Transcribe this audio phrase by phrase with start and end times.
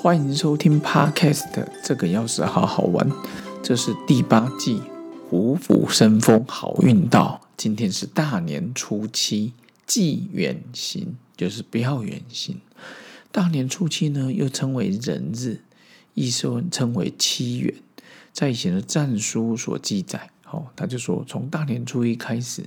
[0.00, 1.48] 欢迎收听 Podcast，
[1.82, 3.10] 这个钥匙好好玩。
[3.64, 4.80] 这是第八季
[5.28, 7.40] 虎虎生风，好运到。
[7.56, 9.54] 今天是大年初七，
[9.88, 12.60] 忌远行，就是不要远行。
[13.32, 15.62] 大年初七呢，又称为人日，
[16.14, 17.74] 意思称为七元。
[18.32, 22.62] 在以前的战书所记载，哦，他就说从大年初一开始，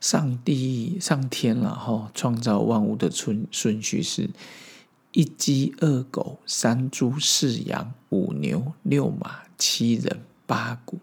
[0.00, 4.28] 上帝上天了，哈，创造万物的顺顺序是。
[5.14, 10.98] 一鸡二狗三猪四羊五牛六马七人八谷。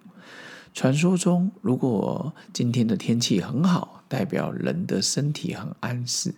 [0.73, 6.31] 传说中，如果今天的天气很好，代表人的身体很安适；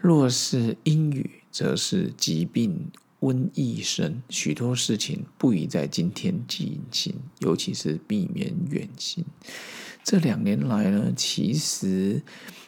[0.00, 4.22] 若是阴雨，则是疾病瘟疫生。
[4.30, 9.22] 许多事情不宜在今天进行，尤其是避免远行。
[10.04, 12.22] 这两年来呢，其实。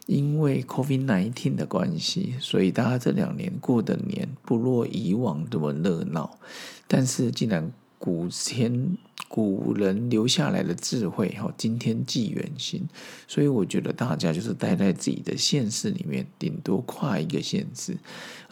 [0.06, 6.38] 因为 COVID-19 的关系，所以大家这两年过的年不若以往这么热闹。
[6.86, 12.86] 但是，既然古天古人留下来的智慧，哈，今天既远行，
[13.26, 17.96] 所以我觉得大家就是待在自己的县市里面，顶多跨一个县市，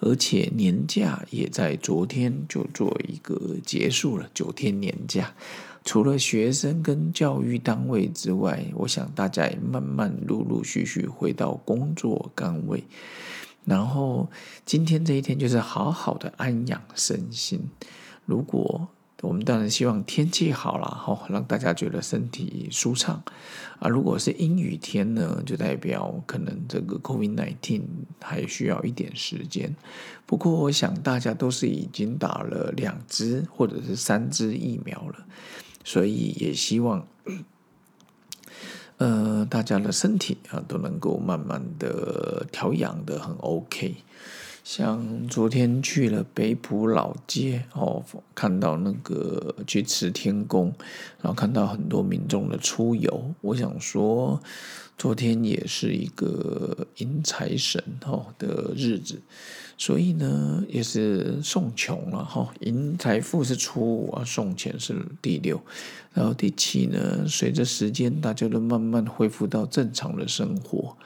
[0.01, 5.35] 而且年假也在昨天就做一个结束了，九天年假。
[5.85, 12.83] 除了学生跟教育单位之外，我想大家也慢慢陆陆续续回到工作岗位。
[13.65, 14.29] 然后
[14.65, 17.61] 今天这一天就是好好的安养身心。
[18.27, 18.89] 如果
[19.21, 23.23] 我们当然希望天气好了，哈，让大家觉得身体舒畅。
[23.79, 27.83] 啊，如果是阴雨天呢，就代表可能这个 COVID-19
[28.21, 29.75] 还需要一点时间。
[30.27, 35.25] 不过，我想大家都是已经打了两支或者是三支疫苗了。
[35.85, 37.07] 所以也希望，
[38.99, 43.97] 呃，大家的身体啊都能够慢慢的调养的很 OK。
[44.65, 48.03] 像昨天去了北浦老街哦，
[48.35, 50.73] 看到那个去慈天宫，
[51.21, 54.41] 然后看到很多民众的出游，我想说，
[54.97, 59.21] 昨天也是一个迎财神哦的日子。
[59.79, 65.61] 所以呢，也是送穷了哈，迎财富是初五啊，送钱是第六，
[66.15, 70.97] 然后第七呢，随着时间，大家都慢慢恢复到正常的生活。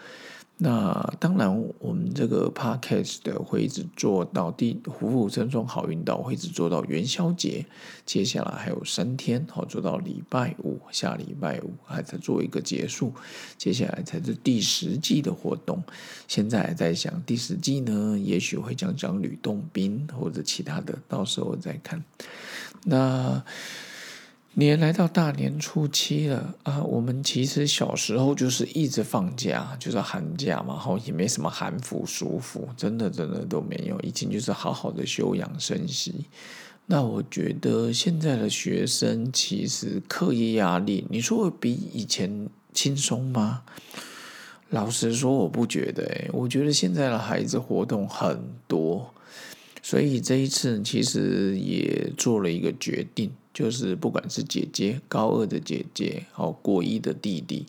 [0.58, 7.66] 那当然，我们这个 podcast 的会一直做到第虎虎生风好运到，会一直做到元宵节。
[8.06, 13.12] 接下来还有三天，好做到礼拜五，下礼拜五还在做一个结束。
[13.58, 15.82] 接下来才是第十季的活动。
[16.26, 22.02] 现在还在想第十季呢，也许会讲讲吕洞宾或者其他的，到时候再看。
[22.84, 23.44] 那。
[24.58, 26.82] 年来到大年初七了啊！
[26.82, 34.00] 我们其实小时候就是一直放假，就是寒假嘛，后也没什么寒服、暑服，真的真的都没有。
[34.00, 36.24] 以前就是好好的休养生息。
[36.86, 43.62] 那我觉得现在的学生其实课业压力，你说比以前轻松吗？
[44.70, 46.02] 老实说，我不觉得。
[46.04, 49.12] 诶，我觉得现在的孩子活动很多，
[49.88, 53.30] 所以这一次其实也做了一个决定。
[53.54, 57.64] 就是不管是姐姐高二的姐姐，哦，国一的弟弟，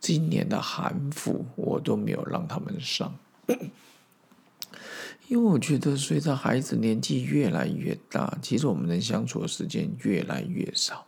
[0.00, 3.16] 今年的韩服我都没有让他们上，
[5.28, 11.06] 因为我觉得随着孩子年纪越来越大，其实我们能相处的时间越来越少。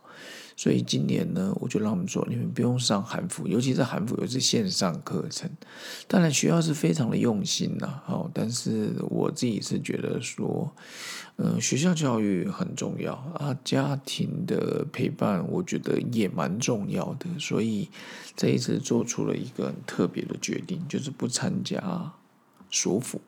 [0.63, 5.51] 所以今年呢，我就让他们说，你们不用上韩服，尤其是韩服又是线上课程。
[6.07, 10.73] 当然学校是非常的用心呐， 哦，但是我自己是觉得说，
[11.35, 17.25] 嗯，学校教育很重要啊，家庭的陪伴我觉得也蛮重要的。
[17.37, 17.89] 所以
[18.37, 22.13] 这一次做出了一个很特别的决定，就是不参加
[22.69, 23.19] 暑辅。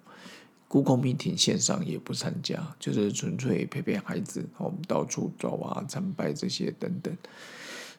[0.68, 7.16] Google Meeting 线上也不参加，就是纯粹陪陪孩子，我们到处走啊、参拜这些等等。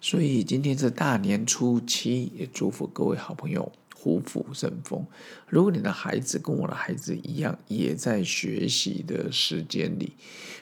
[0.01, 5.07] 所以今天是大年初七，也祝福各位好朋友虎虎生风。
[5.49, 10.13] 如果你的孩子跟我的孩子一样，也在学习的时间里，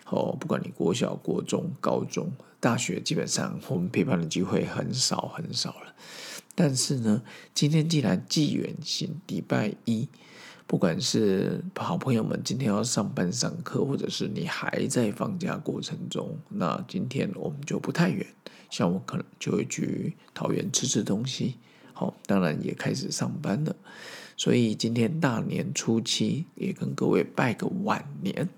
[0.07, 2.31] 哦，不管你国小、国中、高中、
[2.61, 5.95] 大学，基本上我们陪伴的机会很少很少了。
[6.55, 10.09] 但是呢，今天既然纪元行礼拜一。
[10.67, 18.27] 不管是好朋友们今天要上班上课，或者是你还在放假过程中，那今天我们就不太远，
[18.71, 21.57] 像我可能就会去桃园吃吃东西。
[21.93, 23.77] 好，当然也开始上班了，
[24.37, 28.49] 所以今天大年初七也跟各位拜个晚年，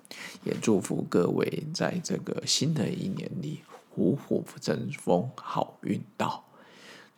[0.45, 3.61] 也祝福各位在这个新的一年里
[3.91, 6.45] 虎虎生风，好运到，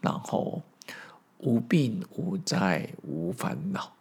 [0.00, 0.62] 然后
[1.38, 3.92] 无病无灾无烦恼。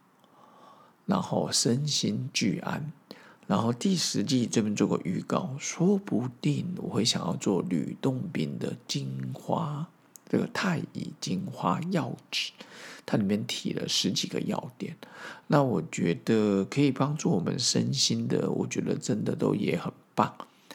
[1.07, 2.91] 然后身心俱安，
[3.47, 9.87] 然后第十季这边做个预告，说不定我会想要做吕洞宾的精华，
[10.29, 12.51] 这个太乙精华药脂，
[13.05, 14.95] 它里面提了十几个要点，
[15.47, 20.31] 那我觉得可以帮助我们身心的，我觉得真的都也很棒。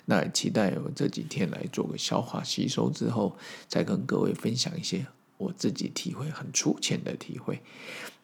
[0.07, 3.37] 那期待我这几天来做个消化吸收之后，
[3.69, 5.07] 再跟各位分享一些
[5.37, 7.61] 我自己体会很粗浅的体会。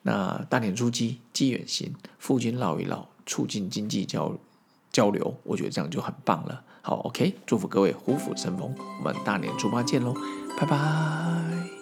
[0.03, 3.09] 那大年初七，积远行，附近唠一唠。
[3.27, 4.39] 促进经济交
[4.91, 6.65] 交流，我觉得这样就很棒了。
[6.81, 10.15] 好，OK，祝福各位虎虎生风，我们大年初八见喽，
[10.59, 11.78] 拜拜。